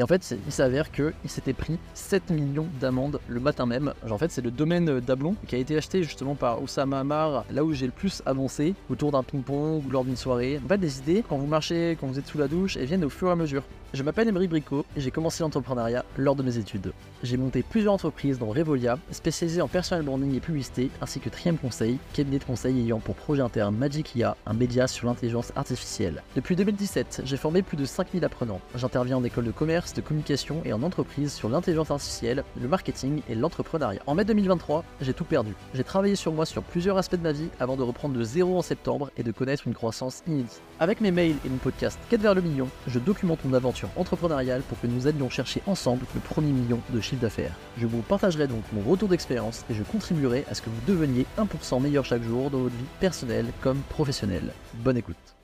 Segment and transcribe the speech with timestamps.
[0.00, 3.92] Et en fait, il s'avère qu'il s'était pris 7 millions d'amendes le matin même.
[4.08, 7.64] En fait, c'est le domaine d'Ablon qui a été acheté justement par Oussama Amar, là
[7.64, 10.58] où j'ai le plus avancé, autour d'un ping-pong ou lors d'une soirée.
[10.64, 13.04] En fait, des idées, quand vous marchez, quand vous êtes sous la douche, elles viennent
[13.04, 13.62] au fur et à mesure.
[13.92, 16.92] Je m'appelle Emery Bricot et j'ai commencé l'entrepreneuriat lors de mes études.
[17.24, 21.58] J'ai monté plusieurs entreprises dont Revolia, spécialisées en personal branding et publicité, ainsi que Trium
[21.58, 26.22] Conseil, cabinet de conseil ayant pour projet interne Magic IA, un média sur l'intelligence artificielle.
[26.36, 28.60] Depuis 2017, j'ai formé plus de 5000 apprenants.
[28.76, 33.22] J'interviens en école de commerce, de communication et en entreprise sur l'intelligence artificielle, le marketing
[33.28, 34.02] et l'entrepreneuriat.
[34.06, 35.54] En mai 2023, j'ai tout perdu.
[35.74, 38.56] J'ai travaillé sur moi sur plusieurs aspects de ma vie avant de reprendre de zéro
[38.56, 40.62] en septembre et de connaître une croissance inédite.
[40.78, 44.62] Avec mes mails et mon podcast Quête vers le million, je documente mon aventure entrepreneuriale
[44.62, 47.54] pour que nous allions chercher ensemble le premier million de chiffre d'affaires.
[47.78, 51.26] Je vous partagerai donc mon retour d'expérience et je contribuerai à ce que vous deveniez
[51.38, 54.52] 1% meilleur chaque jour dans votre vie personnelle comme professionnelle.
[54.74, 55.39] Bonne écoute.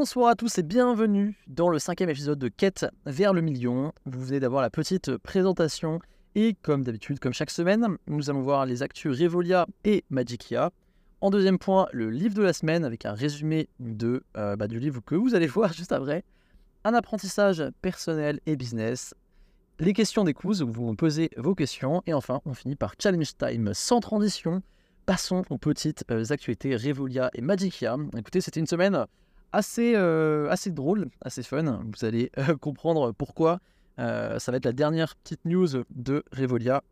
[0.00, 3.92] Bonsoir à tous et bienvenue dans le cinquième épisode de Quête vers le million.
[4.06, 5.98] Vous venez d'avoir la petite présentation
[6.36, 10.70] et comme d'habitude, comme chaque semaine, nous allons voir les actus Revolia et Magicia.
[11.20, 14.78] En deuxième point, le livre de la semaine avec un résumé de, euh, bah, du
[14.78, 16.22] livre que vous allez voir juste après
[16.84, 19.14] un apprentissage personnel et business,
[19.80, 22.94] les questions des quiz où vous me posez vos questions, et enfin, on finit par
[23.02, 24.62] Challenge Time sans transition.
[25.06, 27.96] Passons aux petites euh, actualités Revolia et Magicia.
[28.16, 29.04] Écoutez, c'était une semaine
[29.52, 31.82] assez, euh, assez drôle, assez fun.
[31.84, 33.60] Vous allez euh, comprendre pourquoi.
[33.96, 36.82] ça va être la dernière petite news de Revolia.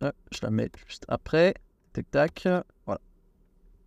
[0.00, 1.54] je la mets juste après.
[1.92, 2.48] Tac, tac.
[2.86, 3.00] Voilà.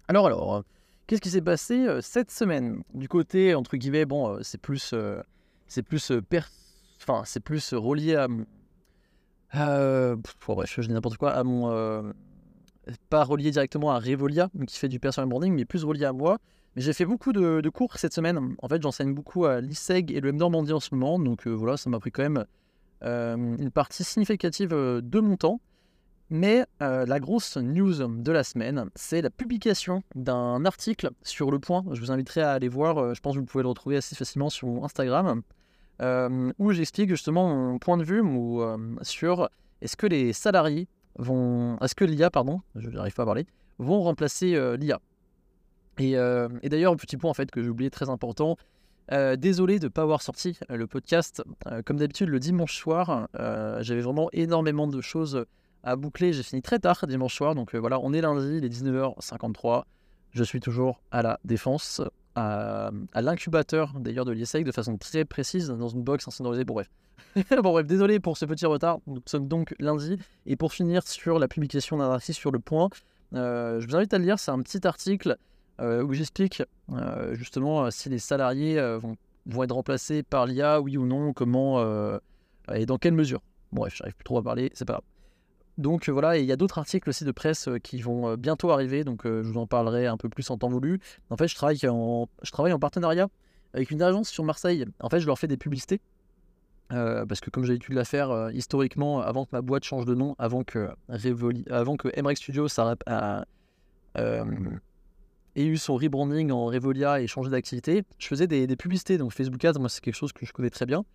[0.08, 0.64] Alors, alors.
[1.10, 2.84] Qu'est-ce qui s'est passé euh, cette semaine?
[2.94, 5.24] Du côté, entre guillemets, bon, euh, c'est plus, euh,
[5.66, 6.12] c'est plus,
[7.02, 8.46] enfin, c'est plus relié à mon,
[10.48, 12.14] bref, je dis n'importe quoi, à mon,
[13.10, 16.38] pas relié directement à Revolia, qui fait du personal branding, mais plus relié à moi.
[16.76, 18.56] Mais j'ai fait beaucoup de, cours cette semaine.
[18.62, 21.78] En fait, j'enseigne beaucoup à l'ISEG et le M Normandie en ce moment, donc voilà,
[21.78, 22.46] ça m'a pris quand même
[23.02, 25.60] une partie significative de mon temps.
[26.30, 31.58] Mais euh, la grosse news de la semaine, c'est la publication d'un article sur Le
[31.58, 31.84] Point.
[31.92, 34.16] Je vous inviterai à aller voir, euh, je pense que vous pouvez le retrouver assez
[34.16, 35.42] facilement sur Instagram,
[36.02, 38.24] euh, où j'explique justement mon point de vue
[39.02, 39.50] sur
[39.82, 40.88] est-ce que les salariés
[41.18, 41.78] vont.
[41.80, 43.48] Est-ce que l'IA, pardon, je n'arrive pas à parler,
[43.80, 45.00] vont remplacer l'IA.
[46.00, 48.58] Et, et d'ailleurs, un petit point en fait que j'ai oublié très important.
[49.38, 51.44] désolé de ne pas avoir sorti le podcast.
[51.86, 53.28] comme d'habitude, le dimanche soir,
[53.82, 55.46] j'avais vraiment énormément de choses
[55.84, 56.34] à boucler.
[56.34, 59.84] J'ai fini très tard dimanche soir, donc euh, voilà, on est lundi, il est 19h53.
[60.32, 62.02] Je suis toujours à la défense,
[62.36, 66.64] à, l'incubateur d'ailleurs de l'ISEC de façon très précise dans une box insonorisée.
[66.64, 66.90] Bon bref.
[67.36, 69.00] bon bref, désolé pour ce petit retard.
[69.08, 70.18] Nous sommes donc lundi.
[70.46, 72.90] Et pour finir sur la publication d'un article sur le point,
[73.34, 74.40] euh, je vous invite à le lire.
[74.40, 75.36] C'est un petit article euh,
[75.80, 76.64] où j'explique
[77.34, 81.82] justement si les salariés vont, vont, être remplacés par l'IA, oui ou non, comment
[82.74, 83.42] et dans quelle mesure.
[83.72, 85.04] Bon, bref, j'arrive plus trop à parler, c'est pas grave.
[85.80, 88.36] Donc euh, voilà, il y a d'autres articles aussi de presse euh, qui vont euh,
[88.36, 91.00] bientôt arriver, donc je vous en parlerai un peu plus en temps voulu.
[91.30, 93.30] En fait, je travaille en, je travaille en partenariat
[93.74, 94.86] avec une agence sur Marseille.
[95.00, 96.02] En fait, je leur fais des publicités.
[96.90, 100.16] parce que comme j'ai l'habitude de la faire historiquement, avant que ma boîte change de
[100.16, 100.90] nom, avant que,
[101.70, 102.68] avant que MREX Studio
[103.06, 103.46] a,
[105.56, 109.18] ait eu son rebranding en Revolia et changé d'activité, je faisais des, publicités.
[109.18, 111.06] Donc Facebook Ads, moi c'est quelque chose que je connais très bien.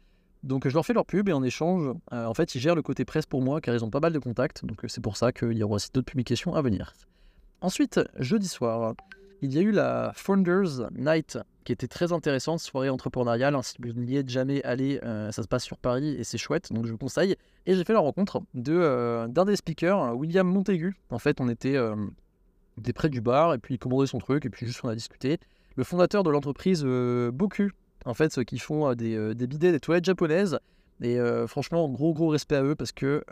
[0.43, 2.83] Donc je leur fais leur pub et en échange, euh, en fait, ils gèrent le
[2.83, 4.65] côté presse pour moi car ils ont pas mal de contacts.
[4.65, 6.93] Donc c'est pour ça qu'il y aura aussi d'autres publications à venir.
[7.61, 8.94] Ensuite, jeudi soir,
[9.41, 13.56] il y a eu la Founders Night qui était très intéressante, soirée entrepreneuriale.
[13.62, 16.73] Si vous n'y êtes jamais allé, euh, ça se passe sur Paris et c'est chouette,
[16.73, 17.37] donc je vous conseille.
[17.67, 20.94] Et j'ai fait la rencontre euh, d'un des speakers, William Montaigu.
[21.11, 21.78] En fait, on était,
[22.79, 24.95] était, près du bar et puis il commandait son truc et puis juste on a
[24.95, 25.39] discuté.
[25.77, 27.71] Le fondateur de l'entreprise Boku,
[28.05, 30.59] en fait, qui font euh, des, euh, des bidets, des toilettes japonaises.
[31.01, 33.25] Et euh, franchement, gros gros respect à eux parce que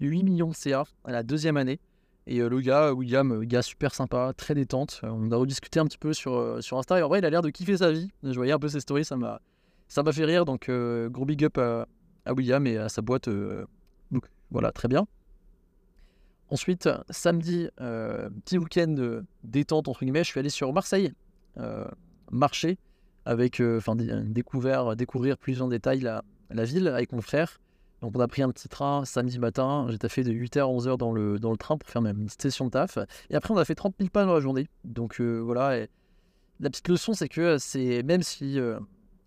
[0.00, 1.80] 8 millions de CA à la deuxième année.
[2.28, 5.00] Et le gars, William, gars super sympa, très détente.
[5.02, 7.00] on a rediscuté un petit peu sur, sur Insta.
[7.00, 8.12] Et en vrai, il a l'air de kiffer sa vie.
[8.22, 9.40] Je voyais un peu ses stories, ça m'a,
[9.88, 10.44] ça m'a fait rire.
[10.44, 11.86] Donc, gros big up à,
[12.32, 13.28] William et à sa boîte.
[13.28, 15.08] donc, voilà, très bien.
[16.52, 21.12] Ensuite, samedi, petit week-end détente, entre guillemets, je suis allé sur Marseille,
[22.30, 22.78] marché
[23.24, 26.22] avec, euh, enfin, découvert, découvrir plus en détail la,
[26.64, 27.60] ville avec mon frère.
[28.00, 30.98] Donc on a pris un petit train samedi matin, j'ai fait de 8h à 11h
[30.98, 32.98] dans le, dans le train pour faire ma petite session de taf.
[33.30, 34.68] Et après on a fait 30 000 pas dans la journée.
[34.82, 35.86] Donc euh, voilà,
[36.58, 38.80] la petite leçon c'est que c'est même si euh,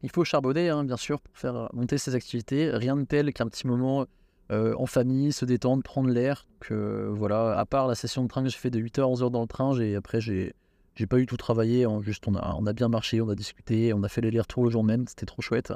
[0.03, 3.47] il faut charbonner hein, bien sûr pour faire monter ses activités, rien de tel qu'un
[3.47, 4.05] petit moment
[4.51, 6.47] en famille, se détendre, prendre l'air.
[6.61, 9.31] Donc voilà, à part la session de train que j'ai fait de 8h à 11h
[9.31, 10.53] dans le train, j'ai après j'ai
[10.95, 13.93] j'ai pas eu tout travaillé, juste on a, on a bien marché, on a discuté,
[13.93, 15.73] on a fait les retours le jour même, c'était trop chouette.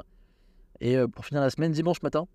[0.80, 2.26] Et pour finir la semaine, dimanche matin,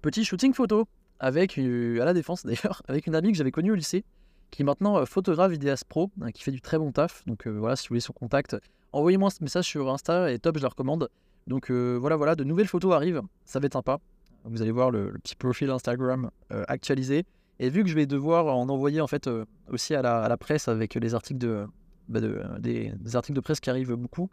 [0.00, 0.88] petit shooting photo
[1.18, 4.04] avec, à la défense d'ailleurs, avec une amie que j'avais connue au lycée,
[4.50, 7.22] qui est maintenant photographe vidéaste pro, hein, qui fait du très bon taf.
[7.26, 8.56] Donc voilà, si vous voulez son contact,
[8.92, 11.10] envoyez-moi un message sur Insta et top, je la recommande.
[11.46, 13.98] Donc voilà, voilà, de nouvelles photos arrivent, ça va être sympa.
[14.44, 17.24] Vous allez voir le, petit profil Instagram actualisé.
[17.58, 19.28] Et vu que je vais devoir en envoyer en fait
[19.68, 21.66] aussi à la, presse avec les articles de,
[22.08, 22.20] bah,
[22.58, 24.30] des, articles de presse qui arrivent beaucoup,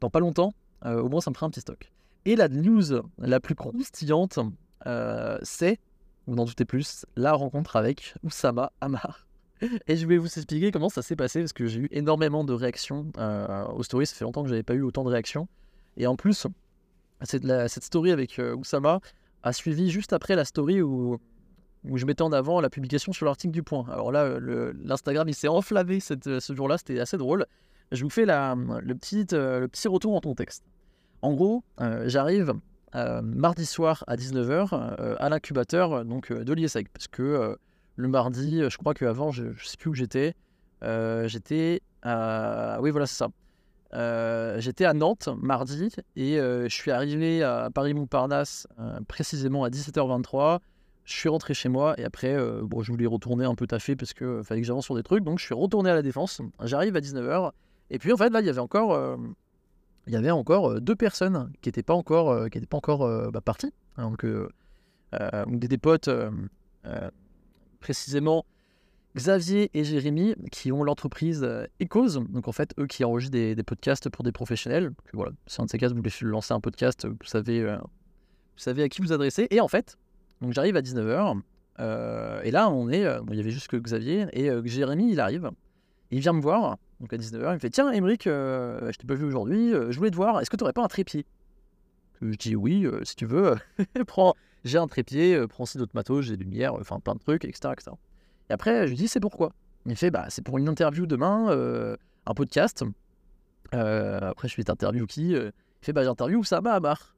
[0.00, 1.92] dans pas longtemps, au moins ça me fera un petit stock.
[2.24, 4.38] Et la news la plus croustillante,
[5.42, 5.78] c'est
[6.28, 9.26] vous n'en doutez plus, la rencontre avec Oussama Amar.
[9.88, 12.52] Et je vais vous expliquer comment ça s'est passé parce que j'ai eu énormément de
[12.52, 14.06] réactions euh, aux stories.
[14.06, 15.48] Ça fait longtemps que j'avais pas eu autant de réactions.
[15.96, 16.46] Et en plus,
[17.22, 19.00] cette, cette story avec euh, Oussama
[19.48, 21.18] a suivi juste après la story où,
[21.84, 23.86] où je mettais en avant la publication sur l'article du Point.
[23.90, 27.46] Alors là, l'Instagram il s'est enflammé cette, ce jour-là, c'était assez drôle.
[27.92, 30.64] Je vous fais la, le, petit, euh, le petit retour en contexte.
[31.22, 31.64] En gros,
[32.04, 32.54] j'arrive
[32.94, 36.88] euh, mardi soir à 19h euh, à l'incubateur donc de l'IESEG.
[36.88, 37.56] Parce que euh,
[37.96, 40.34] le mardi, je crois qu'avant, je ne sais plus où j'étais.
[40.82, 42.78] j'étais à.
[42.80, 43.28] Oui, voilà, c'est ça.
[43.92, 48.66] J'étais à Nantes mardi et je suis arrivé à Paris-Montparnasse
[49.06, 50.58] précisément à 17h23.
[51.04, 54.12] Je suis rentré chez moi et après, bon, je voulais retourner un peu taffer parce
[54.12, 55.24] qu'il fallait que j'avance sur des trucs.
[55.24, 56.42] Donc je suis retourné à la défense.
[56.62, 57.52] J'arrive à 19h.
[57.90, 59.18] Et puis en fait, là, il y avait encore
[60.06, 63.72] il y avait encore deux personnes qui n'étaient pas encore, qui pas encore bah, parties.
[63.96, 64.24] Donc,
[65.46, 66.10] des, potes,
[67.80, 68.44] précisément
[69.16, 71.42] Xavier et Jérémy, qui ont l'entreprise
[71.82, 72.20] Ecos.
[72.28, 74.92] Donc, en fait, eux qui enregistrent des, podcasts pour des professionnels.
[75.12, 78.82] Voilà, si un de ces cas, vous voulez lancer un podcast, vous savez, vous savez
[78.82, 79.48] à qui vous adresser.
[79.50, 79.98] Et en fait,
[80.40, 81.40] donc j'arrive à 19h.
[82.44, 85.50] et là, on est, il y avait juste que Xavier et Jérémy, il arrive.
[86.10, 89.06] Il vient me voir donc à 19h, il me fait Tiens, Émeric, euh, je t'ai
[89.06, 91.26] pas vu aujourd'hui, euh, je voulais te voir, est-ce que tu n'aurais pas un trépied?
[92.20, 93.54] Je dis Oui, euh, si tu veux,
[94.06, 94.34] prends,
[94.64, 97.72] j'ai un trépied, prends aussi d'autres matos, j'ai des lumières, enfin plein de trucs, etc.,
[97.72, 97.92] etc.
[98.50, 99.52] Et après, je lui dis C'est pourquoi?
[99.86, 101.48] Il fait bah, C'est pour une interview demain,
[102.26, 102.84] un podcast.
[103.72, 107.14] après, je fais T'interview qui Il fait Bah, j'interview Oussama Amar.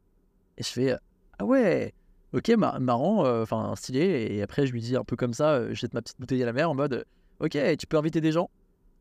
[0.59, 0.97] Et je fais
[1.39, 1.95] Ah ouais
[2.33, 4.29] Ok, marrant, enfin stylé.
[4.31, 6.47] Et après, je lui dis un peu comme ça, je jette ma petite bouteille à
[6.47, 7.05] la mer en mode
[7.41, 8.51] Ok, tu peux inviter des gens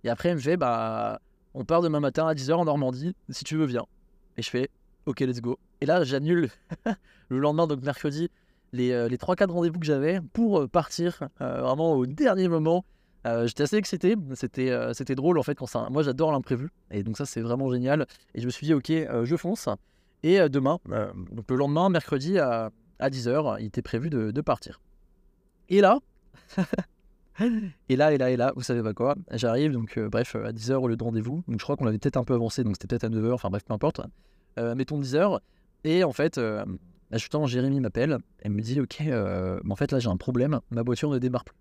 [0.03, 1.19] et après, elle me fait, bah,
[1.53, 3.85] on part demain matin à 10h en Normandie, si tu veux, viens.
[4.37, 4.69] Et je fais,
[5.05, 5.59] ok, let's go.
[5.81, 6.49] Et là, j'annule
[7.29, 8.29] le lendemain, donc mercredi,
[8.73, 12.85] les, euh, les 3-4 rendez-vous que j'avais pour euh, partir euh, vraiment au dernier moment.
[13.45, 15.53] J'étais assez excité, c'était drôle en fait.
[15.53, 16.69] Quand ça, moi, j'adore l'imprévu.
[16.89, 18.07] Et donc, ça, c'est vraiment génial.
[18.33, 19.69] Et je me suis dit, ok, je fonce.
[20.23, 20.79] Et demain,
[21.31, 24.81] donc le lendemain, mercredi à, à 10h, il était prévu de, de partir.
[25.67, 25.99] Et là,
[27.89, 30.73] Et là, et là, et là, vous savez pas quoi, j'arrive, donc bref, à 10h
[30.75, 31.43] au lieu de rendez-vous.
[31.47, 33.49] Donc je crois qu'on avait peut-être un peu avancé, donc c'était peut-être à 9h, enfin
[33.49, 34.01] bref, peu importe.
[34.57, 35.39] Mettons 10h.
[35.83, 36.39] Et en fait,
[37.13, 40.59] euh, temps, Jérémy m'appelle, elle me dit Ok, euh, en fait là j'ai un problème,
[40.71, 41.55] ma voiture ne démarre plus.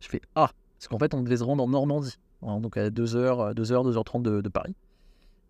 [0.00, 2.90] Je fais Ah, parce qu'en fait on devait se rendre en Normandie, hein, donc à
[2.90, 4.74] 2h, 2h, 2h30 de, Paris.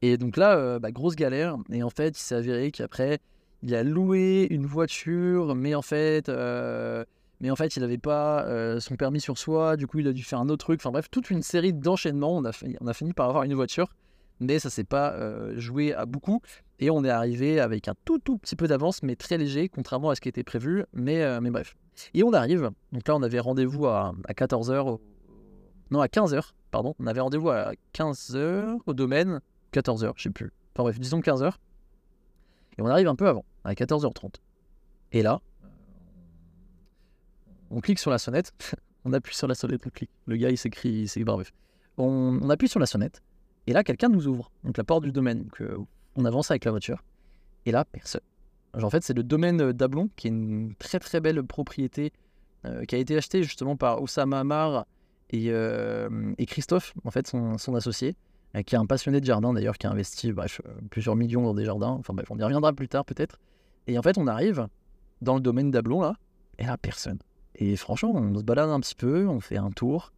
[0.02, 1.56] Et donc là, bah, grosse galère.
[1.70, 3.18] Et en fait, il s'est avéré qu'après,
[3.62, 6.30] il a loué une voiture, mais en fait
[7.40, 10.12] mais en fait, il n'avait pas euh, son permis sur soi, du coup, il a
[10.12, 10.80] dû faire un autre truc.
[10.80, 12.36] Enfin bref, toute une série d'enchaînements.
[12.36, 12.44] On
[12.86, 13.88] a fini par avoir une voiture,
[14.40, 16.40] mais ça s'est pas euh, joué à beaucoup.
[16.78, 20.10] Et on est arrivé avec un tout tout petit peu d'avance, mais très léger, contrairement
[20.10, 20.84] à ce qui était prévu.
[20.92, 21.76] Mais, euh, mais bref.
[22.14, 22.70] Et on arrive.
[22.92, 24.98] Donc là, on avait rendez-vous à, 14h.
[25.90, 26.94] Non, à 15h, pardon.
[26.98, 29.40] On avait rendez-vous à 15h au domaine.
[29.72, 30.52] 14h, je sais plus.
[30.74, 31.52] Enfin bref, disons 15h.
[32.78, 34.36] Et on arrive un peu avant, à 14h30.
[35.12, 35.40] Et là,
[37.70, 38.52] on clique sur la sonnette,
[39.04, 40.10] on appuie sur la sonnette, on clique.
[40.26, 41.52] Le gars, il s'écrit, c'est bref.
[41.96, 43.22] On, appuie sur la sonnette,
[43.66, 45.44] et là, quelqu'un nous ouvre, donc la porte du domaine.
[45.44, 45.78] Donc, euh,
[46.16, 47.02] on avance avec la voiture,
[47.66, 48.22] et là, personne.
[48.80, 52.12] en fait, c'est le domaine d'Ablon, qui est une très très belle propriété
[52.66, 54.86] euh, qui a été achetée justement par Oussama Amar
[55.30, 58.16] et, euh, et Christophe, en fait, son, associé,
[58.66, 61.64] qui est un passionné de jardin d'ailleurs, qui a investi bref, plusieurs millions dans des
[61.64, 61.96] jardins.
[62.00, 63.38] Enfin bref, on y reviendra plus tard peut-être.
[63.86, 64.66] Et en fait, on arrive
[65.22, 66.16] dans le domaine d'Ablon là,
[66.58, 67.18] et là, personne.
[67.54, 70.12] Et franchement, on se balade un petit peu, on fait un tour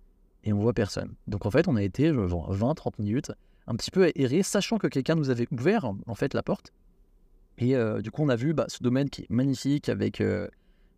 [0.45, 1.15] et on voit personne.
[1.27, 3.33] Donc en fait, on a été 20-30 minutes
[3.67, 6.73] un petit peu erré, sachant que quelqu'un nous avait ouvert en fait la porte.
[7.59, 10.49] Et euh, du coup, on a vu bah, ce domaine qui est magnifique avec euh,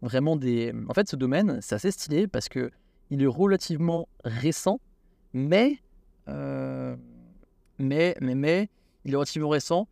[0.02, 0.72] vraiment des.
[0.88, 2.70] En fait, ce domaine, c'est assez stylé parce que
[3.10, 4.80] il est relativement récent,
[5.32, 5.78] mais
[6.28, 6.96] euh,
[7.78, 8.70] mais mais mais
[9.04, 9.88] il est relativement récent.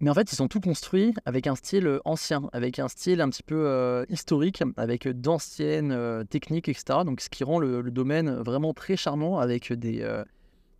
[0.00, 3.20] Mais en fait, ils sont tout construits avec un style euh, ancien, avec un style
[3.20, 7.00] un petit peu euh, historique, avec d'anciennes euh, techniques, etc.
[7.04, 10.04] Donc, ce qui rend le, domaine vraiment très charmant avec des,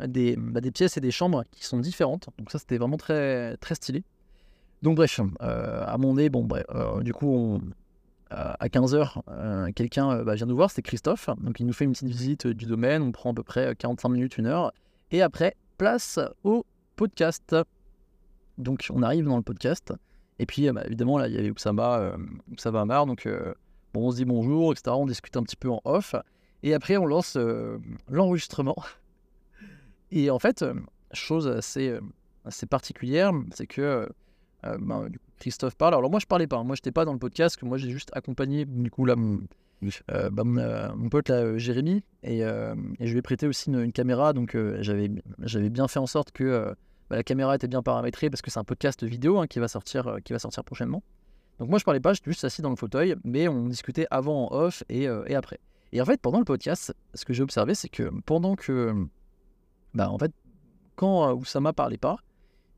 [0.04, 2.28] des, bah, des, pièces et des chambres qui sont différentes.
[2.38, 4.02] Donc, ça, c'était vraiment très, très stylé.
[4.82, 6.66] Donc bref, à mon nez, bon bref,
[7.00, 7.58] du coup,
[8.28, 11.30] à 15h, quelqu'un bah, vient nous voir, c'est Christophe.
[11.38, 14.10] Donc il nous fait une petite visite du domaine, on prend à peu près 45
[14.10, 14.72] minutes, une heure.
[15.10, 16.66] Et après, place au
[16.96, 17.56] podcast.
[18.58, 19.92] Donc on arrive dans le podcast.
[20.38, 22.12] Et puis bah, évidemment, là, il y avait Oussama,
[22.52, 23.06] Oussama Amar.
[23.06, 23.28] Donc
[23.92, 24.90] bon, on se dit bonjour, etc.
[24.96, 26.14] On discute un petit peu en off.
[26.62, 27.36] Et après, on lance
[28.08, 28.76] l'enregistrement.
[30.10, 30.64] Et en fait,
[31.12, 31.98] chose assez,
[32.44, 34.08] assez particulière, c'est que
[34.62, 35.08] ben,
[35.38, 35.94] Christophe parle.
[35.94, 36.62] Alors moi, je parlais pas.
[36.62, 37.56] Moi, j'étais pas dans le podcast.
[37.56, 39.40] Que moi, j'ai juste accompagné du coup là mon,
[40.08, 42.44] bah, mon, pote là, Jérémy, et, et,
[43.06, 44.32] je lui ai prêté aussi une, caméra.
[44.32, 46.74] Donc j'avais j'avais bien fait en sorte que
[47.10, 49.68] bah, la caméra était bien paramétrée parce que c'est un podcast vidéo hein, qui va
[49.68, 51.02] sortir qui va sortir prochainement.
[51.58, 52.14] Donc moi, je parlais pas.
[52.14, 55.60] J'étais juste assis dans le fauteuil, mais on discutait avant en off et, et après.
[55.92, 59.06] Et en fait, pendant le podcast, ce que j'ai observé, c'est que pendant que.
[59.94, 60.32] Bah, en fait,
[60.96, 62.16] quand euh, Oussama parlait pas,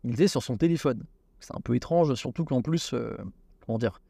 [0.05, 1.05] il était sur son téléphone.
[1.41, 3.17] C'est un peu étrange, surtout qu'en plus, euh,
[3.65, 4.01] comment dire,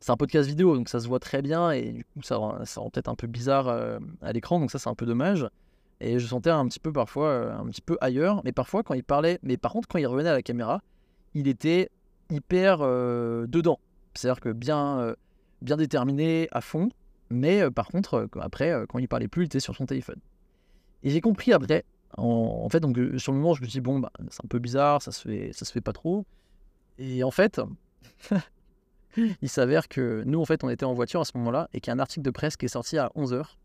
[0.00, 2.80] c'est un podcast vidéo, donc ça se voit très bien, et du coup, ça ça
[2.80, 5.48] rend peut-être un peu bizarre euh, à l'écran, donc ça, c'est un peu dommage.
[6.04, 9.04] Et je sentais un petit peu parfois, un petit peu ailleurs, mais parfois quand il
[9.04, 10.82] parlait, mais par contre, quand il revenait à la caméra,
[11.34, 11.90] il était
[12.30, 13.80] hyper dedans.
[14.14, 15.14] C'est-à-dire que bien,
[15.62, 16.90] bien déterminé, à fond,
[17.30, 19.86] mais euh, par contre, euh, après, euh, quand il parlait plus, il était sur son
[19.86, 20.20] téléphone.
[21.02, 21.84] Et j'ai compris après,
[22.16, 24.58] en, fait, donc sur le moment, je me suis dit, bon, bah, c'est un peu
[24.58, 26.24] bizarre, ça se fait, ça se fait pas trop.
[26.98, 27.60] Et en fait,
[29.16, 31.90] il s'avère que nous, en fait, on était en voiture à ce moment-là et qu'il
[31.90, 33.56] y a un article de presse qui est sorti à 11h.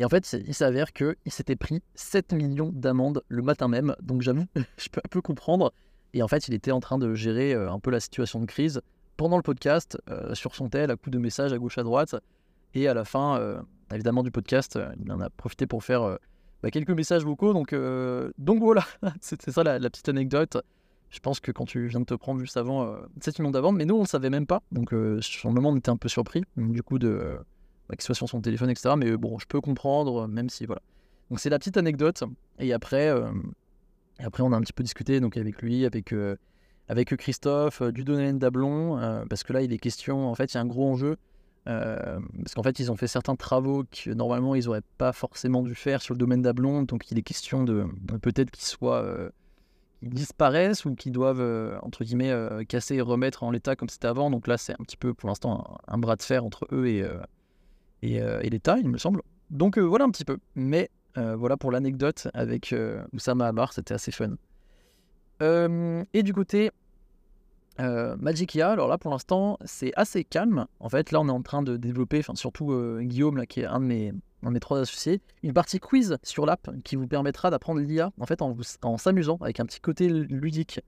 [0.00, 3.94] Et en fait, il s'avère qu'il s'était pris 7 millions d'amendes le matin même.
[4.00, 4.46] Donc j'avoue,
[4.78, 5.74] je peux un peu comprendre.
[6.14, 8.80] Et en fait, il était en train de gérer un peu la situation de crise
[9.18, 12.16] pendant le podcast euh, sur son tel à coup de messages à gauche à droite.
[12.72, 13.60] Et à la fin, euh,
[13.92, 16.16] évidemment, du podcast, euh, il en a profité pour faire
[16.62, 17.52] bah, quelques messages vocaux.
[17.52, 17.74] Donc,
[18.38, 18.86] donc voilà,
[19.20, 20.56] c'était ça la, petite anecdote.
[21.10, 23.84] Je pense que quand tu viens de te prendre juste avant 7 millions d'avant, mais
[23.84, 24.62] nous on ne savait même pas.
[24.72, 27.36] Donc sur le moment on était un peu surpris du coup de
[27.90, 28.94] bah, qu'il soit sur son téléphone, etc.
[28.96, 30.82] Mais bon, je peux comprendre, même si voilà.
[31.28, 32.24] Donc c'est la petite anecdote.
[32.58, 36.12] Et après, et après on a un petit peu discuté donc avec lui, avec
[36.90, 40.52] avec Christophe, euh, du domaine d'Ablon, euh, parce que là, il est question, en fait,
[40.52, 41.16] il y a un gros enjeu,
[41.68, 45.62] euh, parce qu'en fait, ils ont fait certains travaux que normalement, ils n'auraient pas forcément
[45.62, 47.86] dû faire sur le domaine d'Ablon, donc il est question de,
[48.20, 49.06] peut-être qu'ils soient,
[50.02, 52.34] disparaissent ou qu'ils doivent, entre guillemets,
[52.66, 55.28] casser et remettre en l'état comme c'était avant, donc là, c'est un petit peu, pour
[55.28, 57.04] l'instant, un, bras de fer entre eux et,
[58.02, 59.22] et, l'État, il me semble.
[59.50, 62.74] Donc voilà un petit peu, mais voilà pour l'anecdote avec
[63.12, 64.36] Oussama Amar, c'était assez fun.
[65.40, 66.70] et du côté
[67.80, 70.66] euh, Magicia, alors là pour l'instant c'est assez calme.
[70.80, 73.60] En fait là on est en train de développer, enfin surtout euh, Guillaume là qui
[73.60, 77.06] est un de mes, un mes trois associés, une partie quiz sur l'app qui vous
[77.06, 80.80] permettra d'apprendre l'IA en fait en, en s'amusant avec un petit côté ludique.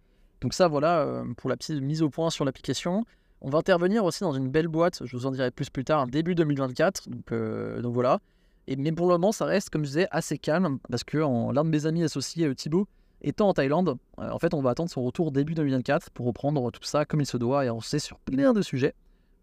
[0.42, 3.06] Donc ça voilà euh, pour la petite mise au point sur l'application.
[3.42, 6.06] On va intervenir aussi dans une belle boîte, je vous en dirai plus plus tard,
[6.06, 7.10] début 2024.
[7.10, 7.34] Donc,
[7.82, 8.20] donc voilà.
[8.66, 11.68] Mais pour le moment ça reste comme je disais assez calme parce que l'un de
[11.68, 12.86] mes amis associés Thibaut
[13.24, 16.72] Étant en Thaïlande, euh, en fait, on va attendre son retour début 2024 pour reprendre
[16.72, 18.94] tout ça comme il se doit et avancer sur plein de sujets.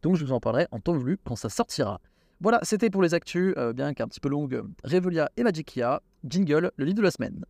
[0.01, 2.01] Donc, je vous en parlerai en temps voulu quand ça sortira.
[2.41, 6.01] Voilà, c'était pour les actus, euh, bien qu'un petit peu longue, Revolia et Magicia.
[6.25, 7.45] Jingle, le livre de la semaine.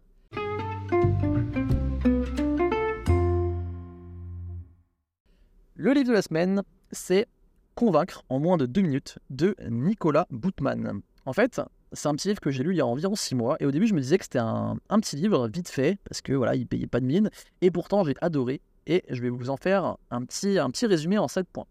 [5.82, 7.26] Le livre de la semaine, c'est
[7.74, 11.00] Convaincre en moins de deux minutes de Nicolas Boutman.
[11.26, 11.62] En fait,
[11.94, 13.56] c'est un petit livre que j'ai lu il y a environ 6 mois.
[13.62, 16.34] Et au début, je me disais que c'était un, petit livre vite fait, parce que
[16.34, 17.30] voilà, il payait pas de mine.
[17.62, 18.60] Et pourtant, j'ai adoré.
[18.88, 21.68] Et je vais vous en faire un petit, résumé en 7 points.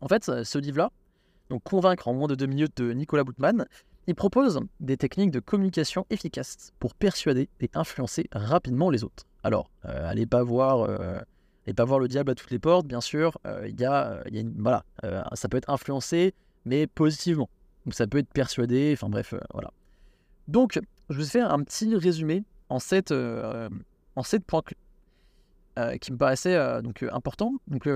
[0.00, 0.90] En fait, ce livre-là,
[1.50, 3.66] donc Convaincre en moins de 2 minutes de Nicolas Boutman,
[4.06, 9.24] il propose des techniques de communication efficaces pour persuader et influencer rapidement les autres.
[9.42, 10.80] Alors, euh, allez pas voir.
[10.88, 11.20] Euh,
[11.74, 13.38] pas voir le diable à toutes les portes, bien sûr.
[13.46, 14.84] Euh, il y a, une, voilà,
[15.34, 16.34] ça peut être influencé,
[16.64, 17.48] mais positivement.
[17.88, 19.72] Donc ça peut être persuadé, enfin bref, euh, voilà.
[20.46, 23.70] Donc, je vais faire un petit résumé en 7, euh,
[24.14, 24.62] en sept points
[25.78, 27.54] euh, qui me paraissaient donc, importants.
[27.66, 27.88] Donc,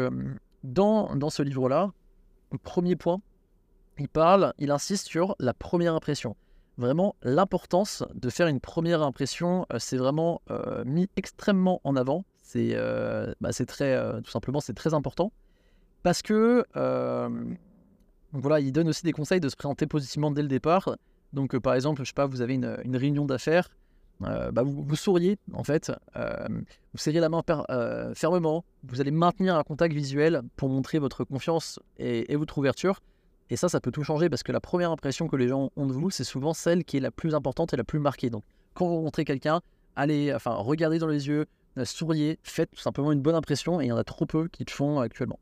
[0.64, 1.92] dans, dans ce livre-là,
[2.62, 3.20] premier point,
[3.98, 6.36] il parle, il insiste sur la première impression.
[6.78, 10.40] Vraiment, l'importance de faire une première impression, c'est vraiment
[10.86, 12.24] mis extrêmement en avant.
[12.52, 12.76] C'est
[13.40, 15.32] bah, simplement, c'est très important
[16.02, 16.64] parce que
[18.32, 20.96] donc voilà, il donne aussi des conseils de se présenter positivement dès le départ.
[21.32, 23.68] Donc euh, par exemple, je sais pas, vous avez une, réunion d'affaires,
[24.22, 27.42] euh, bah, vous, souriez en fait, euh, vous serrez la main
[28.14, 33.00] fermement, vous allez maintenir un contact visuel pour montrer votre confiance et, votre ouverture.
[33.50, 35.86] Et ça, ça peut tout changer parce que la première impression que les gens ont
[35.86, 38.30] de vous, c'est souvent celle qui est la plus importante et la plus marquée.
[38.30, 39.60] Donc quand vous rencontrez quelqu'un,
[39.94, 41.44] allez, enfin, regardez dans les yeux,
[41.84, 44.64] souriez, faites tout simplement une bonne impression et il y en a trop peu qui
[44.66, 45.38] le font actuellement.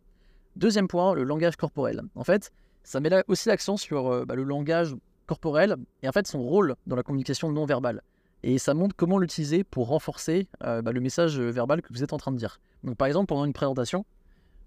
[0.57, 2.03] Deuxième point, le langage corporel.
[2.15, 4.95] En fait, ça met aussi l'accent sur bah, le langage
[5.27, 8.03] corporel et en fait son rôle dans la communication non verbale.
[8.43, 12.19] Et ça montre comment l'utiliser pour renforcer bah, le message verbal que vous êtes en
[12.19, 12.61] train de dire.
[12.85, 14.05] Donc par exemple, pendant une présentation,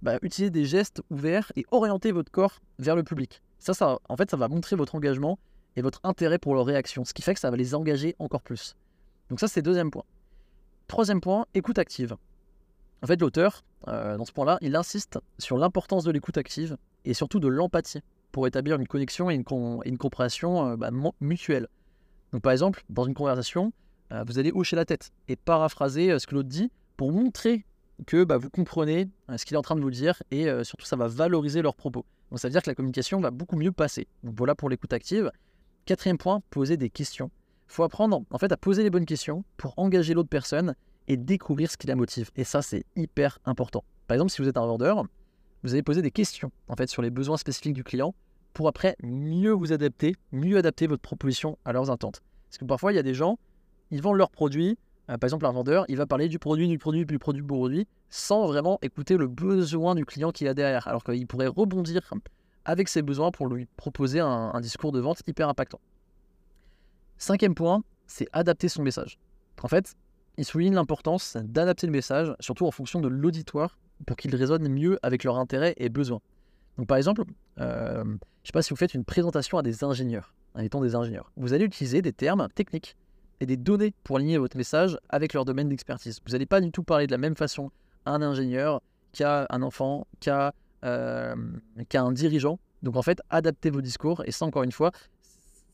[0.04, 3.42] bah, utilisez des gestes ouverts et orientez votre corps vers le public.
[3.58, 5.40] Ça, ça, en fait, ça va montrer votre engagement
[5.78, 8.42] et votre intérêt pour leur réaction, ce qui fait que ça va les engager encore
[8.42, 8.76] plus.
[9.30, 10.04] Donc ça, c'est deuxième point.
[10.88, 12.16] Troisième point, écoute active.
[13.02, 17.14] En fait, l'auteur, euh, dans ce point-là, il insiste sur l'importance de l'écoute active et
[17.14, 21.68] surtout de l'empathie pour établir une connexion et une, compréhension euh, bah, mutuelle.
[22.32, 23.74] Donc par exemple, dans une conversation,
[24.12, 27.66] euh, vous allez hocher la tête et paraphraser ce que l'autre dit pour montrer
[28.08, 30.96] que bah, vous comprenez ce qu'il est en train de vous dire et surtout ça
[30.96, 32.06] va valoriser leurs propos.
[32.32, 34.08] Donc ça veut dire que la communication va beaucoup mieux passer.
[34.24, 35.32] Voilà pour l'écoute active.
[35.86, 37.30] Quatrième point, poser des questions.
[37.74, 40.76] Il faut apprendre en fait à poser les bonnes questions pour engager l'autre personne
[41.08, 42.30] et découvrir ce qui la motive.
[42.36, 43.84] Et ça, c'est hyper important.
[44.06, 45.04] Par exemple, si vous êtes un vendeur,
[45.64, 48.14] vous allez poser des questions en fait sur les besoins spécifiques du client
[48.54, 52.22] pour après mieux vous adapter, mieux adapter votre proposition à leurs attentes.
[52.48, 53.40] Parce que parfois, il y a des gens,
[53.90, 54.78] ils vendent leurs produits.
[55.10, 57.48] Euh, par exemple, un vendeur, il va parler du produit, du produit, du produit, du
[57.48, 60.88] produit, sans vraiment écouter le besoin du client qu'il a derrière.
[60.88, 62.08] Alors qu'il pourrait rebondir
[62.66, 65.80] avec ses besoins pour lui proposer un, discours de vente hyper impactant.
[67.24, 69.18] Cinquième point, c'est adapter son message.
[69.62, 69.96] En fait,
[70.36, 75.00] il souligne l'importance d'adapter le message, surtout en fonction de l'auditoire, pour qu'il résonne mieux
[75.04, 76.20] avec leurs intérêts et besoins.
[76.78, 77.24] Donc par exemple,
[77.62, 80.96] euh, je ne sais pas si vous faites une présentation à des ingénieurs, étant des
[80.96, 82.98] ingénieurs, vous allez utiliser des termes techniques
[83.40, 86.20] et des données pour aligner votre message avec leur domaine d'expertise.
[86.26, 87.72] Vous n'allez pas du tout parler de la même façon
[88.06, 88.82] à un ingénieur
[89.14, 91.36] qu'à un enfant, euh,
[91.88, 92.60] qu'à un dirigeant.
[92.82, 94.24] Donc en fait, adaptez vos discours.
[94.26, 94.92] Et ça, encore une fois,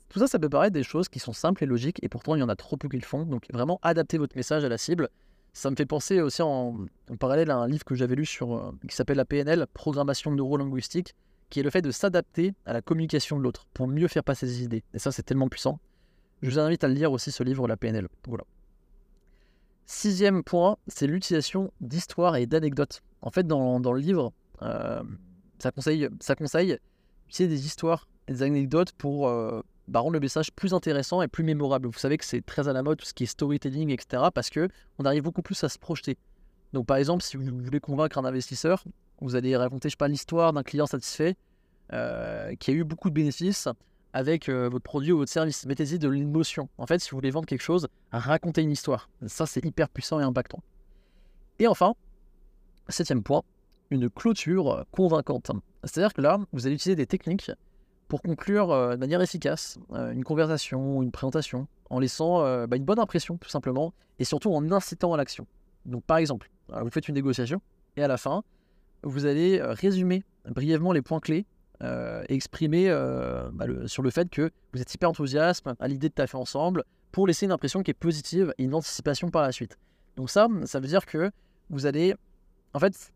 [0.10, 2.39] tout ça, ça peut paraître des choses qui sont simples et logiques, et pourtant il
[2.39, 3.25] y en a trop peu qui le font.
[3.25, 5.10] Donc vraiment, adaptez votre message à la cible.
[5.54, 6.86] Ça me fait penser aussi en,
[7.20, 11.16] parallèle à un livre que j'avais lu sur, euh, qui s'appelle la PNL, Programmation neuro-linguistique,
[11.50, 14.48] qui est le fait de s'adapter à la communication de l'autre pour mieux faire passer
[14.48, 14.84] ses idées.
[14.93, 15.80] Et ça, c'est tellement puissant.
[16.41, 18.08] Je vous invite à lire aussi ce livre, la PNL.
[19.86, 23.02] Sixième point, c'est l'utilisation d'histoires et d'anecdotes.
[23.22, 25.04] En fait, dans, le livre, euh,
[25.58, 26.78] ça conseille, ça conseille
[27.28, 29.62] d'utiliser des histoires et des anecdotes pour euh,
[29.97, 31.88] rendre le message plus intéressant et plus mémorable.
[31.88, 34.23] Vous savez que c'est très à la mode tout ce qui est storytelling, etc.
[34.34, 36.17] Parce que on arrive beaucoup plus à se projeter.
[36.73, 38.84] Donc par exemple, si vous voulez convaincre un investisseur,
[39.21, 41.36] vous allez raconter, je sais pas, l'histoire d'un client satisfait
[41.93, 43.67] euh, qui a eu beaucoup de bénéfices
[44.13, 45.65] avec votre produit ou votre service.
[45.65, 46.69] Mettez-y de l'émotion.
[46.78, 49.10] En fait, si vous voulez vendre quelque chose, racontez une histoire.
[49.28, 50.62] Ça, c'est hyper puissant et impactant.
[51.60, 51.93] Et enfin,
[52.88, 53.43] septième point,
[53.91, 55.52] une clôture convaincante.
[55.84, 57.52] C'est-à-dire que là, vous allez utiliser des techniques
[58.10, 62.67] pour conclure euh, de manière efficace euh, une conversation ou une présentation en laissant euh,
[62.67, 65.48] bah, une bonne impression tout simplement et surtout en incitant à l'action.
[65.86, 67.62] Donc par exemple, vous faites une négociation
[67.95, 68.43] et à la fin,
[69.04, 71.45] vous allez résumer brièvement les points clés
[71.82, 72.89] et exprimer
[73.54, 77.26] bah, sur le fait que vous êtes hyper enthousiaste à l'idée de taffer ensemble pour
[77.26, 79.80] laisser une impression qui est positive et une anticipation par la suite.
[80.17, 81.32] Donc ça, ça veut dire que
[81.69, 82.13] vous allez
[82.74, 83.13] en fait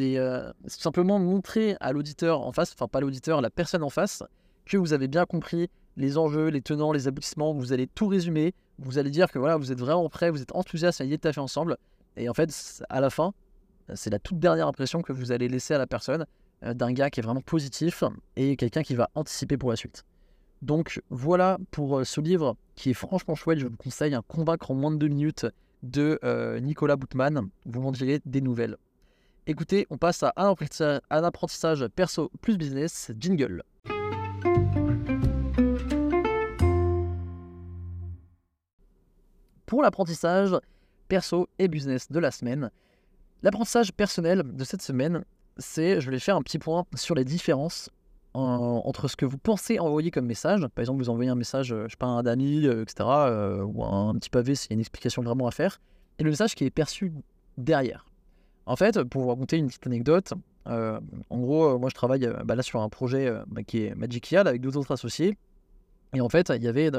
[0.00, 4.22] euh, c'est simplement montrer à l'auditeur en face, enfin pas l'auditeur, la personne en face,
[4.66, 8.54] que vous avez bien compris les enjeux, les tenants, les aboutissements, vous allez tout résumer,
[8.78, 11.32] vous allez dire que voilà, vous êtes vraiment prêt, vous êtes enthousiaste à y être
[11.32, 11.76] fait ensemble,
[12.16, 13.32] et en fait, à la fin,
[13.94, 16.26] c'est la toute dernière impression que vous allez laisser à la personne
[16.62, 18.04] euh, d'un gars qui est vraiment positif
[18.36, 20.04] et quelqu'un qui va anticiper pour la suite.
[20.60, 24.70] Donc voilà pour euh, ce livre qui est franchement chouette, je vous conseille un Convaincre
[24.70, 25.46] en moins de deux minutes
[25.84, 26.18] de
[26.60, 28.76] Nicolas Boutman, vous m'en direz des nouvelles.
[29.50, 33.62] Écoutez, on passe à un apprentissage, perso plus business, jingle.
[39.64, 40.54] Pour l'apprentissage
[41.08, 42.70] perso et business de la semaine,
[43.42, 45.24] l'apprentissage personnel de cette semaine,
[45.56, 47.88] c'est, je vais faire un petit point sur les différences
[48.34, 50.60] entre ce que vous pensez envoyer comme message.
[50.74, 53.82] Par exemple, vous envoyez un message, je sais pas, un ami, euh, etc., euh, ou
[53.82, 55.80] un petit pavé s'il y a une explication vraiment à faire,
[56.18, 57.14] et le message qui est perçu
[57.56, 58.07] derrière.
[58.68, 60.34] En fait, pour vous raconter une petite anecdote,
[60.66, 61.00] euh,
[61.30, 63.94] en gros, euh, moi je travaille euh, bah, là sur un projet bah, qui est
[63.94, 65.38] Magikial avec deux autres associés.
[66.12, 66.90] Et en fait, il y avait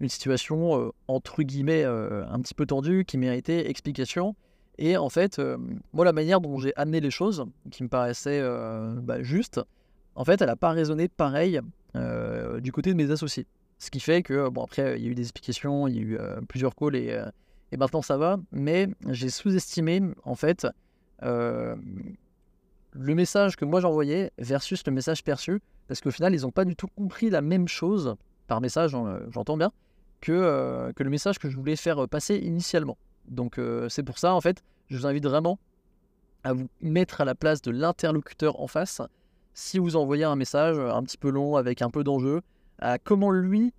[0.00, 4.36] une, situation entre guillemets un petit peu tendue qui méritait explication.
[4.76, 5.40] Et en fait,
[5.92, 8.42] moi la manière dont j'ai amené les choses, qui me paraissait
[9.02, 9.60] bah, juste,
[10.14, 11.60] en fait, elle n'a pas résonné pareil
[11.94, 13.46] du côté de mes associés.
[13.78, 16.02] Ce qui fait que, bon, après, il y a eu des explications, il y a
[16.02, 16.18] eu
[16.48, 17.22] plusieurs calls et,
[17.72, 20.66] et maintenant ça va, mais j'ai sous-estimé en fait
[21.22, 21.76] euh,
[22.92, 26.64] le message que moi j'envoyais versus le message perçu, parce qu'au final, ils n'ont pas
[26.64, 29.72] du tout compris la même chose par message, euh, j'entends bien,
[30.20, 32.98] que, euh, que le message que je voulais faire passer initialement.
[33.28, 35.58] Donc euh, c'est pour ça, en fait, je vous invite vraiment
[36.44, 39.02] à vous mettre à la place de l'interlocuteur en face.
[39.54, 42.42] Si vous envoyez un message un petit peu long avec un peu d'enjeu,
[42.78, 43.74] à comment lui,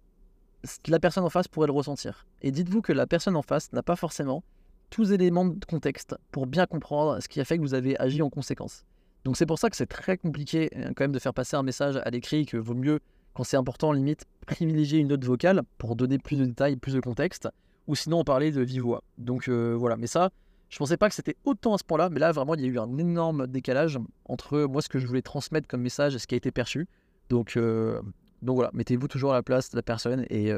[0.88, 2.28] la personne en face pourrait le ressentir.
[2.42, 4.44] Et dites-vous que la personne en face n'a pas forcément
[4.90, 8.22] tous éléments de contexte pour bien comprendre ce qui a fait que vous avez agi
[8.22, 8.84] en conséquence.
[9.26, 11.64] Donc c'est pour ça que c'est très compliqué euh, quand même de faire passer un
[11.64, 13.00] message à l'écrit, que vaut mieux,
[13.34, 17.00] quand c'est important, limite, privilégier une note vocale pour donner plus de détails, plus de
[17.00, 17.50] contexte,
[17.88, 19.04] ou sinon on parlait de vive voix.
[19.18, 20.30] Donc euh, voilà, mais ça,
[20.70, 22.68] je pensais pas que c'était autant à ce point-là, mais là vraiment il y a
[22.68, 26.28] eu un énorme décalage entre moi ce que je voulais transmettre comme message et ce
[26.28, 26.88] qui a été perçu.
[27.30, 28.02] Donc, euh,
[28.42, 30.52] donc voilà, mettez-vous toujours à la place de la personne et,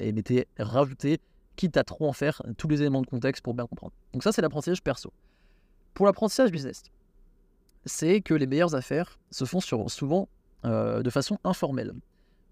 [0.00, 1.20] et mettez, rajoutez,
[1.56, 3.92] quitte à trop en faire, tous les éléments de contexte pour bien comprendre.
[4.12, 5.12] Donc ça c'est l'apprentissage perso.
[5.94, 6.84] Pour l'apprentissage business,
[7.86, 10.28] c'est que les meilleures affaires se font souvent
[10.64, 11.92] euh, de façon informelle.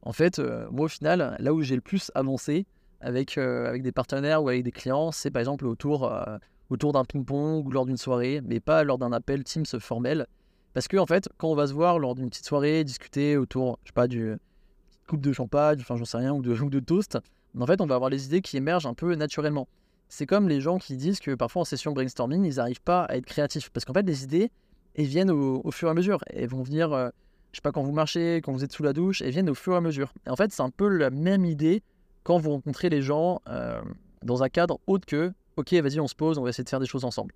[0.03, 2.67] En fait, euh, moi au final, là où j'ai le plus avancé
[3.01, 6.11] avec, euh, avec des partenaires ou avec des clients, c'est par exemple autour,
[6.71, 10.27] autour d'un ping-pong ou lors d'une soirée, mais pas lors d'un appel Teams formel.
[10.73, 13.79] Parce que en fait, quand on va se voir lors d'une petite soirée, discuter autour,
[13.85, 14.37] je sais pas, du
[15.07, 17.19] coupe de champagne, enfin j'en sais rien, ou de, ou de toast,
[17.63, 19.69] en fait, on va avoir les idées qui émergent un peu naturellement.
[20.09, 23.17] C'est comme les gens qui disent que parfois en session brainstorming, ils n'arrivent pas à
[23.17, 23.71] être créatifs.
[23.71, 24.51] Parce qu'en fait, les idées,
[24.97, 26.21] et viennent au, fur et à mesure.
[26.31, 27.09] Et vont venir, euh,
[27.53, 29.55] je sais pas, quand vous marchez, quand vous êtes sous la douche, et viennent au
[29.55, 30.13] fur et à mesure.
[30.29, 31.83] En fait, c'est un peu la même idée
[32.23, 33.81] quand vous rencontrez les gens euh,
[34.23, 36.81] dans un cadre autre que, ok, vas-y, on se pose, on va essayer de faire
[36.81, 37.35] des choses ensemble.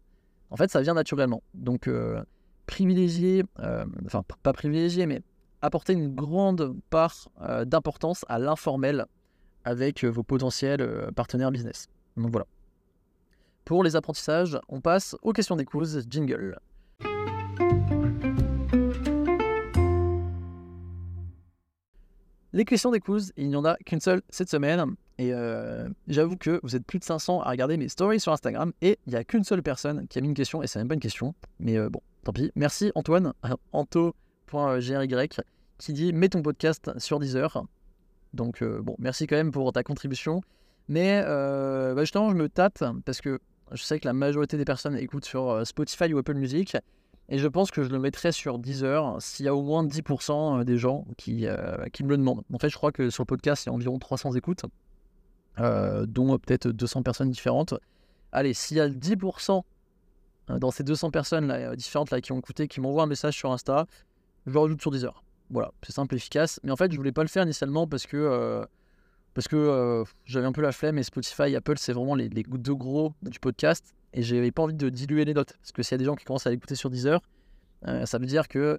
[0.50, 1.42] En fait, ça vient naturellement.
[1.54, 2.22] Donc, euh,
[2.66, 3.44] privilégier,
[4.06, 5.22] enfin, pas privilégier, mais
[5.62, 7.28] apporter une grande part
[7.66, 9.06] d'importance à l'informel
[9.68, 11.88] avec vos potentiels partenaires business.
[12.16, 12.46] Donc voilà.
[13.64, 16.06] Pour les apprentissages, on passe aux questions des quiz.
[16.08, 16.58] Jingle.
[22.54, 24.94] Les questions des quiz, il n'y en a qu'une seule cette semaine.
[25.18, 28.72] Et euh, j'avoue que vous êtes plus de 500 à regarder mes stories sur Instagram
[28.80, 30.88] et il n'y a qu'une seule personne qui a mis une question et c'est même
[30.88, 31.34] pas une question.
[31.60, 32.50] Mais euh, bon, tant pis.
[32.54, 33.34] Merci Antoine,
[33.72, 35.28] anto.gry,
[35.76, 37.64] qui dit mets ton podcast sur Deezer.
[38.34, 40.42] Donc euh, bon, merci quand même pour ta contribution.
[40.88, 43.40] Mais bah, justement, je me tâte parce que
[43.72, 46.76] je sais que la majorité des personnes écoutent sur Spotify ou Apple Music.
[47.30, 50.60] Et je pense que je le mettrai sur Deezer s'il y a au moins 10%
[50.60, 52.42] euh, des gens qui, euh, qui me le demandent.
[52.52, 54.64] En fait, je crois que sur le podcast, il y a environ 300 écoutes,
[55.60, 57.74] euh, dont peut-être 200 personnes différentes.
[58.32, 59.62] Allez, s'il y a 10%
[60.48, 63.52] dans ces 200 personnes là, différentes là, qui ont écouté, qui m'envoient un message sur
[63.52, 63.86] Insta,
[64.46, 65.22] je le rajoute sur Deezer.
[65.50, 66.60] Voilà, c'est simple efficace.
[66.62, 68.66] Mais en fait, je voulais pas le faire initialement parce que,
[69.34, 73.14] parce que j'avais un peu la flemme et Spotify, Apple, c'est vraiment les, deux gros
[73.22, 75.54] du podcast et j'avais pas envie de diluer les notes.
[75.58, 77.20] Parce que s'il y a des gens qui commencent à l'écouter sur Deezer,
[77.86, 78.78] euh, ça veut dire que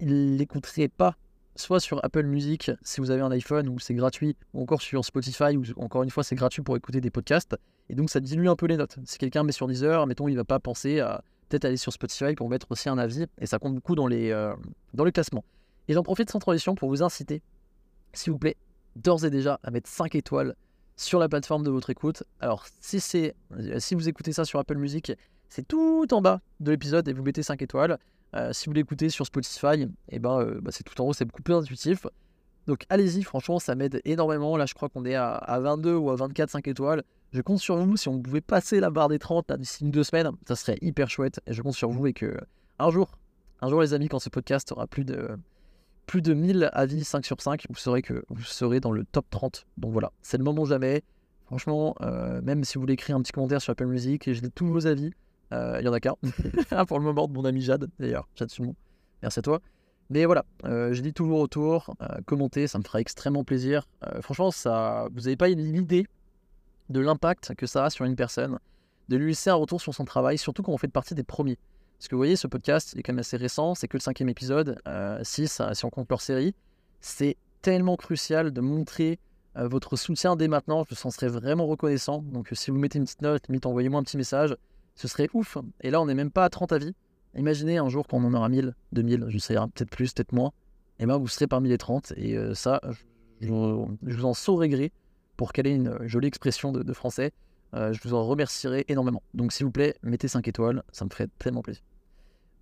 [0.00, 1.16] ils l'écouteraient pas
[1.56, 5.04] soit sur Apple Music si vous avez un iPhone où c'est gratuit, ou encore sur
[5.04, 7.56] Spotify où encore une fois c'est gratuit pour écouter des podcasts.
[7.88, 8.96] Et donc ça dilue un peu les notes.
[9.04, 12.34] Si quelqu'un met sur Deezer, mettons, il va pas penser à peut-être aller sur Spotify
[12.34, 14.54] pour mettre aussi un avis, et ça compte beaucoup dans les, euh,
[14.94, 15.44] dans les classements.
[15.88, 17.42] Et j'en profite sans transition pour vous inciter,
[18.12, 18.56] s'il vous plaît,
[18.96, 20.54] d'ores et déjà à mettre 5 étoiles
[20.96, 22.22] sur la plateforme de votre écoute.
[22.40, 23.34] Alors, si, c'est,
[23.78, 25.12] si vous écoutez ça sur Apple Music,
[25.48, 27.98] c'est tout en bas de l'épisode et vous mettez 5 étoiles.
[28.34, 31.12] Euh, si vous l'écoutez sur Spotify, et eh ben, euh, bah, c'est tout en haut,
[31.12, 32.06] c'est beaucoup plus intuitif.
[32.66, 34.56] Donc allez-y, franchement, ça m'aide énormément.
[34.56, 37.04] Là, je crois qu'on est à, 22 ou à 24 5 étoiles.
[37.32, 37.96] Je compte sur vous.
[37.96, 41.10] Si on pouvait passer la barre des 30 d'ici une deux semaines, ça serait hyper
[41.10, 41.40] chouette.
[41.46, 42.36] Et je compte sur vous et que
[42.78, 43.18] un jour,
[43.60, 45.28] un jour, les amis, quand ce podcast aura plus de,
[46.06, 49.26] plus de 1000 avis 5 sur 5, vous saurez que vous serez dans le top
[49.30, 49.66] 30.
[49.78, 51.02] Donc voilà, c'est le moment jamais.
[51.46, 54.50] Franchement, euh, même si vous voulez écrire un petit commentaire sur Apple Music, je lis
[54.50, 55.10] tous vos avis.
[55.52, 56.14] Euh, il y en a qu'un.
[56.86, 58.28] Pour le moment, de mon ami Jade, d'ailleurs.
[58.34, 58.74] Jade Sumon.
[59.22, 59.60] Merci à toi.
[60.10, 61.94] Mais voilà, euh, je lis toujours autour.
[62.26, 63.86] commentez, ça me fera extrêmement plaisir.
[64.20, 66.06] franchement, ça, vous n'avez pas une idée
[66.90, 68.58] de l'impact que ça a sur une personne,
[69.08, 71.58] de lui laisser un retour sur son travail, surtout quand on fait partie des premiers.
[71.98, 74.28] Parce que vous voyez, ce podcast est quand même assez récent, c'est que le cinquième
[74.28, 74.78] épisode,
[75.22, 76.54] 6 euh, si on compte leur série.
[77.00, 79.18] C'est tellement crucial de montrer
[79.56, 80.84] euh, votre soutien dès maintenant.
[80.88, 82.22] Je en serais vraiment reconnaissant.
[82.22, 84.56] Donc si vous mettez une petite note, limite envoyez-moi un petit message,
[84.94, 85.56] ce serait ouf.
[85.80, 86.94] Et là, on n'est même pas à 30 avis.
[87.36, 90.52] Imaginez un jour qu'on en aura 1000, 2000, je sais, peut-être plus, peut-être moins.
[91.00, 92.12] Et ben vous serez parmi les 30.
[92.16, 92.80] Et euh, ça,
[93.40, 94.92] je, vous en saurai gré
[95.36, 97.32] pour qu'elle ait une jolie expression de français.
[97.74, 99.22] Je vous en remercierai énormément.
[99.34, 101.82] Donc s'il vous plaît, mettez 5 étoiles, ça me ferait tellement plaisir.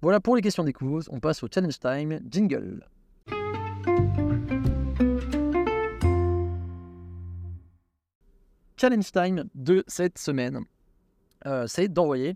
[0.02, 1.08] Voilà pour les questions des quiz.
[1.10, 2.18] On passe au challenge time.
[2.28, 2.84] Jingle.
[8.76, 10.58] Challenge time de cette semaine,
[11.46, 12.34] euh, c'est d'envoyer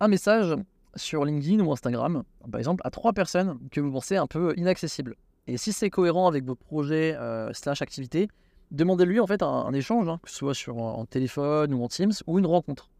[0.00, 0.54] un message
[0.96, 5.16] sur LinkedIn ou Instagram, par exemple, à trois personnes que vous pensez un peu inaccessibles.
[5.46, 8.28] Et si c'est cohérent avec vos projets euh, slash activités,
[8.72, 12.12] demandez-lui en fait un, échange, hein, que ce soit sur en téléphone ou en Teams
[12.26, 12.90] ou une rencontre.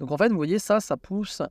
[0.00, 1.42] Donc en fait, vous voyez, ça, ça pousse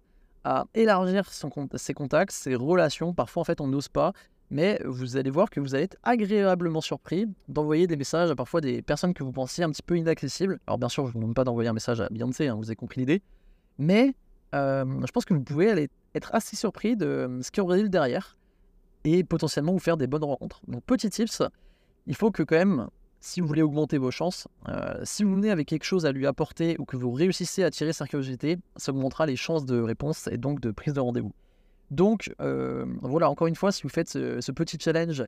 [0.44, 3.14] à élargir ses contacts, ses relations.
[3.14, 4.14] Parfois, en fait, on n'ose pas,
[4.50, 8.62] mais vous allez voir que vous allez être agréablement surpris d'envoyer des messages à parfois
[8.62, 10.60] des personnes que vous pensiez un petit peu inaccessibles.
[10.68, 12.66] Alors bien sûr, je ne vous demande pas d'envoyer un message à Beyoncé, hein, vous
[12.66, 13.22] avez compris l'idée,
[13.80, 14.16] mais
[14.54, 17.90] euh, je pense que vous pouvez aller être assez surpris de ce qu'il y aurait
[17.90, 18.38] derrière
[19.04, 20.62] et potentiellement vous faire des bonnes rencontres.
[20.68, 21.42] Donc petit tips,
[22.06, 22.88] il faut que quand même,
[23.26, 26.28] si vous voulez augmenter vos chances, euh, si vous venez avec quelque chose à lui
[26.28, 30.28] apporter ou que vous réussissez à tirer sa curiosité, ça augmentera les chances de réponse
[30.28, 31.34] et donc de prise de rendez-vous.
[31.90, 35.26] Donc euh, voilà, encore une fois, si vous faites ce, petit challenge,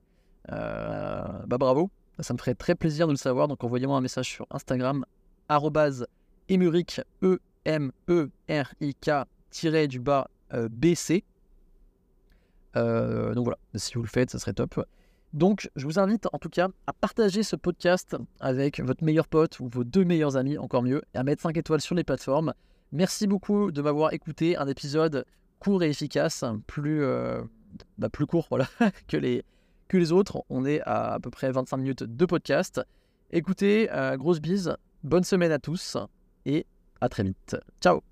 [0.52, 3.48] euh, bah bravo, ça me ferait très plaisir de le savoir.
[3.48, 5.04] Donc envoyez-moi un message sur Instagram,
[6.48, 9.10] emuric, E-M-E-R-I-K,
[9.88, 11.24] du bas BC.
[12.76, 14.84] donc voilà, si vous le faites, ça serait top.
[15.32, 19.60] Donc, je vous invite en tout cas à partager ce podcast avec votre meilleur pote
[19.60, 22.54] ou vos deux meilleurs amis, encore mieux, et à mettre 5 étoiles sur les plateformes.
[22.92, 24.56] Merci beaucoup de m'avoir écouté.
[24.56, 25.26] Un épisode
[25.58, 27.42] court et efficace, plus, euh,
[27.98, 28.48] bah, plus court
[29.08, 29.44] que, les,
[29.88, 30.44] que les autres.
[30.48, 32.80] On est à à peu près 25 minutes de podcast.
[33.30, 35.98] Écoutez, euh, grosse bise, bonne semaine à tous
[36.46, 36.64] et
[37.00, 37.56] à très vite.
[37.82, 38.07] Ciao